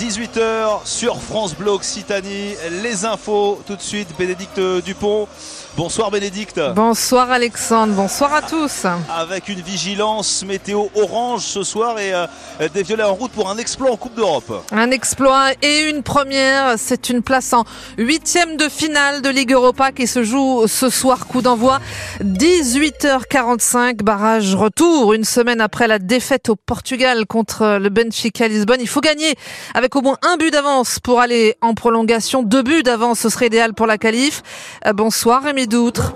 [0.00, 2.54] 18h sur France Bleu Occitanie.
[2.82, 5.28] Les infos tout de suite, Bénédicte Dupont.
[5.76, 6.60] Bonsoir Bénédicte.
[6.74, 8.86] Bonsoir Alexandre, bonsoir à tous.
[9.08, 12.26] Avec une vigilance météo orange ce soir et euh,
[12.74, 14.64] des violets en route pour un exploit en Coupe d'Europe.
[14.72, 17.64] Un exploit et une première, c'est une place en
[17.98, 21.78] huitième de finale de Ligue Europa qui se joue ce soir, coup d'envoi
[22.22, 28.80] 18h45, barrage retour, une semaine après la défaite au Portugal contre le Benfica Lisbonne.
[28.80, 29.34] Il faut gagner
[29.74, 33.46] avec au moins un but d'avance pour aller en prolongation, deux buts d'avance, ce serait
[33.46, 34.42] idéal pour la qualif.
[34.86, 36.14] Euh, bonsoir Rémi Doutre.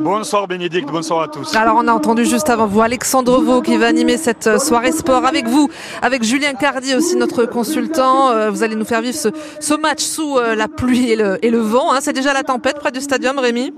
[0.00, 1.54] Bonsoir Bénédicte, bonsoir à tous.
[1.54, 4.92] Alors on a entendu juste avant vous Alexandre Vaux qui va animer cette euh, soirée
[4.92, 5.68] sport avec vous,
[6.00, 8.30] avec Julien Cardi aussi notre consultant.
[8.30, 11.92] Euh, vous allez nous faire vivre ce, match sous euh, la pluie et le, vent.
[11.92, 11.98] Hein.
[12.00, 13.74] C'est déjà la tempête près du stadium Rémi?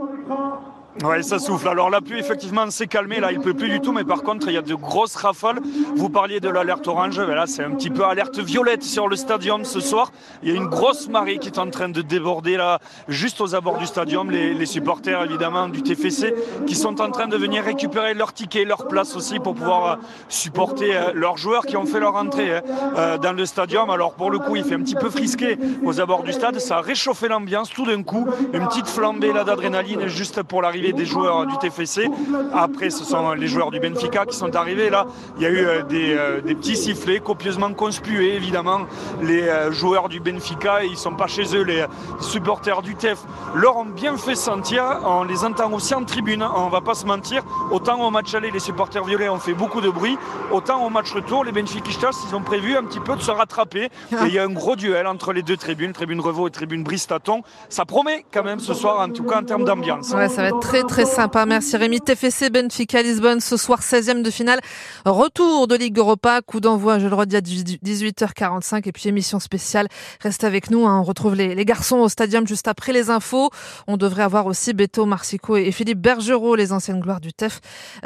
[1.00, 1.68] Oui, ça souffle.
[1.68, 3.18] Alors la pluie, effectivement, s'est calmée.
[3.18, 5.16] Là, il ne pleut plus du tout, mais par contre, il y a de grosses
[5.16, 5.58] rafales.
[5.96, 7.18] Vous parliez de l'alerte orange.
[7.18, 10.12] Mais là, c'est un petit peu alerte violette sur le stadium ce soir.
[10.42, 13.54] Il y a une grosse marée qui est en train de déborder là, juste aux
[13.54, 14.30] abords du stadium.
[14.30, 16.34] Les, supporters, évidemment, du TFC,
[16.66, 19.96] qui sont en train de venir récupérer leurs tickets, leur place aussi pour pouvoir euh,
[20.28, 22.62] supporter euh, leurs joueurs qui ont fait leur entrée hein,
[22.96, 23.88] euh, dans le stadium.
[23.88, 26.58] Alors pour le coup, il fait un petit peu frisqué aux abords du stade.
[26.58, 28.26] Ça a réchauffé l'ambiance tout d'un coup.
[28.52, 32.08] Une petite flambée là d'adrénaline juste pour l'arrivée des joueurs du TFC.
[32.54, 34.90] Après, ce sont les joueurs du Benfica qui sont arrivés.
[34.90, 38.82] Là, il y a eu euh, euh, des, petits sifflets copieusement conspués, évidemment.
[39.22, 41.62] Les euh, joueurs du Benfica, ils ne sont pas chez eux.
[41.62, 41.84] Les
[42.20, 43.18] supporters du TF
[43.54, 45.00] leur ont bien fait sentir.
[45.04, 47.42] On les entend aussi en tribune, on va pas se mentir.
[47.70, 50.18] Autant au match aller, les supporters violets ont fait beaucoup de bruit.
[50.50, 53.84] Autant au match retour, les Benfiquistas, ils ont prévu un petit peu de se rattraper.
[53.84, 56.82] Et il y a un gros duel entre les deux tribunes, tribune Revaux et tribune
[56.82, 57.42] Bristaton.
[57.68, 60.10] Ça promet quand même ce soir, en tout cas en termes d'ambiance.
[60.10, 61.44] Ouais, ça va être très très sympa.
[61.44, 62.00] Merci Rémi.
[62.00, 64.58] TFC Benfica Lisbonne ce soir 16e de finale.
[65.04, 66.40] Retour de Ligue Europa.
[66.40, 69.88] Coup d'envoi, je le redis, à 18h45 et puis émission spéciale.
[70.20, 70.86] Reste avec nous.
[70.86, 71.00] Hein.
[71.00, 73.50] On retrouve les, garçons au stadium juste après les infos.
[73.86, 77.60] On devrait avoir aussi Beto Marsico et Philippe Bergerot, les anciennes gloires du TEF,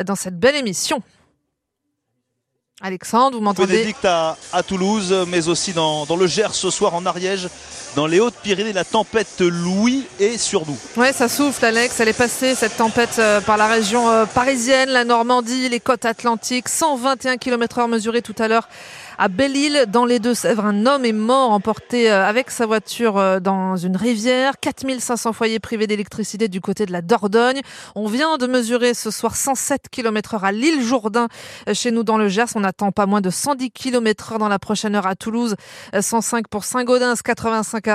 [0.04, 1.02] dans cette belle émission.
[2.82, 3.74] Alexandre, vous m'entendez?
[3.74, 7.48] Bénédicte à, à, Toulouse, mais aussi dans, dans, le Gers ce soir en Ariège,
[7.96, 10.76] dans les Hautes-Pyrénées, la tempête Louis est sur nous.
[10.98, 11.98] Oui, ça souffle, Alex.
[11.98, 16.04] Elle est passée, cette tempête, euh, par la région euh, parisienne, la Normandie, les côtes
[16.04, 16.68] atlantiques.
[16.68, 18.68] 121 km/h mesurés tout à l'heure
[19.18, 20.66] à Belle-Île, dans les Deux-Sèvres.
[20.66, 24.60] Un homme est mort emporté euh, avec sa voiture dans une rivière.
[24.60, 27.62] 4500 foyers privés d'électricité du côté de la Dordogne.
[27.94, 31.28] On vient de mesurer ce soir 107 km heure à l'île Jourdain,
[31.72, 32.44] chez nous dans le Gers.
[32.56, 35.56] On attend pas moins de 110 km heure dans la prochaine heure à Toulouse.
[35.98, 37.85] 105 pour Saint-Gaudens, 85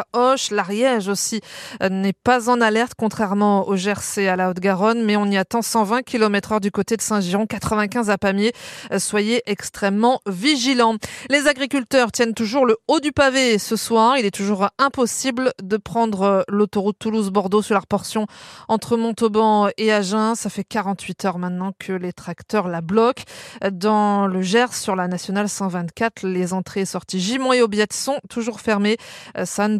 [0.51, 1.41] L'Ariège aussi
[1.81, 5.61] n'est pas en alerte, contrairement au Gers et à la Haute-Garonne, mais on y attend
[5.61, 8.53] 120 km heure du côté de Saint-Giron, 95 à Pamiers.
[8.97, 10.95] Soyez extrêmement vigilants.
[11.29, 14.17] Les agriculteurs tiennent toujours le haut du pavé ce soir.
[14.17, 18.27] Il est toujours impossible de prendre l'autoroute Toulouse-Bordeaux sur la portion
[18.67, 20.35] entre Montauban et Agen.
[20.35, 23.23] Ça fait 48 heures maintenant que les tracteurs la bloquent.
[23.71, 28.19] Dans le Gers, sur la nationale 124, les entrées et sorties Gimont et Aubiette sont
[28.29, 28.97] toujours fermées.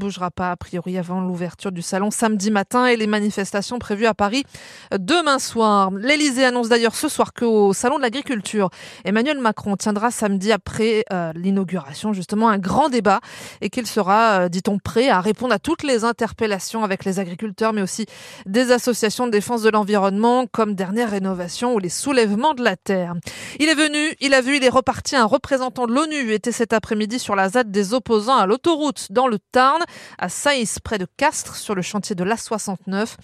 [0.02, 4.16] Bougera pas a priori avant l'ouverture du salon samedi matin et les manifestations prévues à
[4.16, 4.44] Paris
[4.98, 5.92] demain soir.
[5.92, 8.72] L'Elysée annonce d'ailleurs ce soir qu'au salon de l'agriculture,
[9.06, 13.20] Emmanuel Macron tiendra samedi après euh, l'inauguration, justement un grand débat
[13.62, 17.72] et qu'il sera, euh, dit-on, prêt à répondre à toutes les interpellations avec les agriculteurs,
[17.72, 18.08] mais aussi
[18.48, 23.14] des associations de défense de l'environnement comme Dernière Rénovation ou les soulèvements de la terre.
[23.60, 25.16] Il est venu, il a vu, il est reparti.
[25.16, 29.28] Un représentant de l'ONU était cet après-midi sur la ZAD des opposants à l'autoroute dans
[29.28, 29.84] le Tarn,
[30.18, 33.16] à Saïs, près de Castres, sur le chantier de l'A69.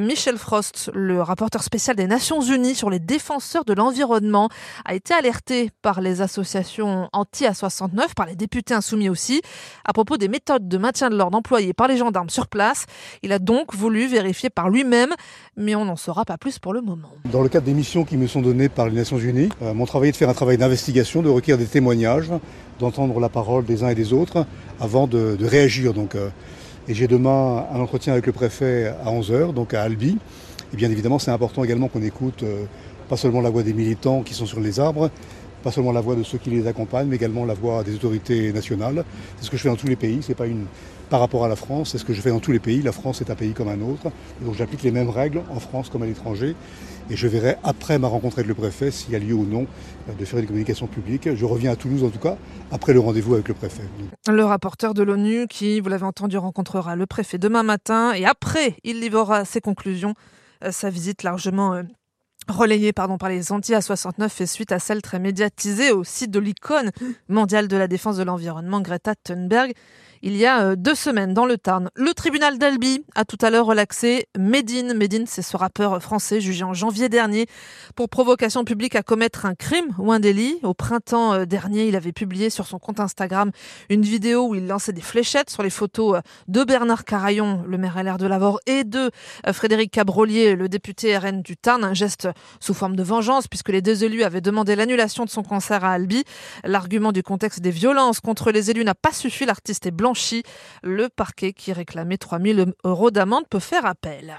[0.00, 4.48] Michel Frost, le rapporteur spécial des Nations Unies sur les défenseurs de l'environnement,
[4.84, 9.42] a été alerté par les associations anti à 69 par les députés insoumis aussi,
[9.84, 12.86] à propos des méthodes de maintien de l'ordre employées par les gendarmes sur place.
[13.22, 15.10] Il a donc voulu vérifier par lui-même,
[15.56, 17.10] mais on n'en saura pas plus pour le moment.
[17.30, 19.86] Dans le cadre des missions qui me sont données par les Nations Unies, euh, mon
[19.86, 22.30] travail est de faire un travail d'investigation, de recueillir des témoignages,
[22.78, 24.46] d'entendre la parole des uns et des autres
[24.80, 25.94] avant de, réagir.
[25.94, 26.28] Donc, euh,
[26.88, 30.18] et j'ai demain un entretien avec le préfet à 11h, donc à Albi.
[30.72, 32.64] Et bien évidemment, c'est important également qu'on écoute euh,
[33.08, 35.10] pas seulement la voix des militants qui sont sur les arbres,
[35.64, 38.52] pas seulement la voix de ceux qui les accompagnent, mais également la voix des autorités
[38.52, 39.04] nationales.
[39.38, 40.66] C'est ce que je fais dans tous les pays, c'est pas une
[41.10, 42.82] par rapport à la France, c'est ce que je fais dans tous les pays.
[42.82, 45.90] La France est un pays comme un autre, donc j'applique les mêmes règles en France
[45.90, 46.54] comme à l'étranger.
[47.10, 49.66] Et je verrai après ma rencontre avec le préfet s'il y a lieu ou non
[50.18, 51.34] de faire une communication publique.
[51.34, 52.36] Je reviens à Toulouse en tout cas,
[52.72, 53.82] après le rendez-vous avec le préfet.
[54.26, 58.76] Le rapporteur de l'ONU qui, vous l'avez entendu, rencontrera le préfet demain matin et après,
[58.84, 60.14] il livrera ses conclusions.
[60.64, 61.82] Euh, sa visite largement euh,
[62.48, 66.90] relayée pardon, par les anti-A69 fait suite à celle très médiatisée au site de l'icône
[67.28, 69.74] mondiale de la défense de l'environnement Greta Thunberg
[70.26, 71.90] il y a euh, deux semaines dans le Tarn.
[71.94, 74.94] Le tribunal d'Albi a tout à l'heure relaxé Medine.
[74.94, 77.46] Medine, c'est ce rappeur français jugé en janvier dernier
[77.94, 80.58] pour provocation publique à commettre un crime ou un délit.
[80.62, 83.50] Au printemps euh, dernier, il avait publié sur son compte Instagram
[83.90, 87.76] une vidéo où il lançait des fléchettes sur les photos euh, de Bernard Carayon, le
[87.76, 89.10] maire LR de Lavore, et de
[89.52, 91.84] Frédéric Cabrolier, le député RN du Tarn.
[91.84, 92.28] Un geste
[92.60, 95.92] sous forme de vengeance puisque les deux élus avaient demandé l'annulation de son concert à
[95.92, 96.24] Albi.
[96.64, 99.44] L'argument du contexte des violences contre les élus n'a pas suffi.
[99.44, 100.14] L'artiste est blanc
[100.82, 104.38] le parquet qui réclamait 3000 euros d'amende peut faire appel.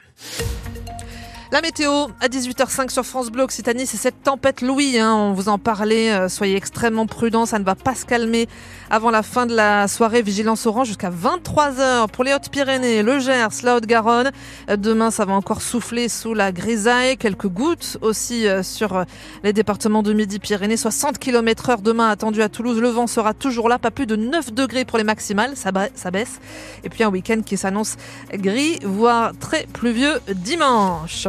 [1.52, 4.98] La météo à 18h05 sur France Bleu Occitanie, c'est cette tempête Louis.
[4.98, 6.12] Hein, on vous en parlait.
[6.12, 8.48] Euh, soyez extrêmement prudents, ça ne va pas se calmer
[8.90, 10.24] avant la fin de la soirée.
[10.24, 14.32] Vigilance orange jusqu'à 23h pour les Hautes-Pyrénées, le Gers, la Haute-Garonne.
[14.72, 17.16] Euh, demain, ça va encore souffler sous la grisaille.
[17.16, 19.06] Quelques gouttes aussi euh, sur
[19.44, 20.78] les départements de Midi-Pyrénées.
[20.78, 22.80] 60 km/h demain attendu à Toulouse.
[22.80, 26.40] Le vent sera toujours là, pas plus de 9 degrés pour les maximales, ça baisse.
[26.84, 27.98] Et puis un week-end qui s'annonce
[28.34, 31.28] gris, voire très pluvieux dimanche.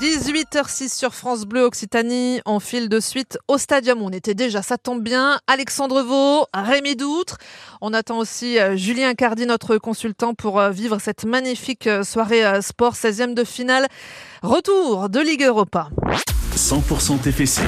[0.00, 4.00] 18h06 sur France Bleu Occitanie, on file de suite au stadium.
[4.00, 5.40] On était déjà, ça tombe bien.
[5.48, 7.38] Alexandre Vaux, Rémi Doutre.
[7.80, 12.44] On attend aussi euh, Julien Cardi, notre consultant, pour euh, vivre cette magnifique euh, soirée
[12.62, 13.88] sport 16e de finale.
[14.42, 15.88] Retour de Ligue Europa.
[16.54, 17.62] 100% TFC.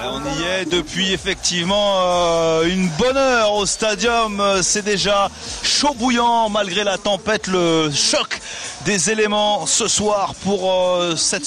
[0.00, 4.42] On y est depuis effectivement euh, une bonne heure au stadium.
[4.62, 5.30] C'est déjà
[5.62, 8.40] chaud bouillant malgré la tempête, le choc
[8.84, 11.40] des éléments ce soir pour euh, cette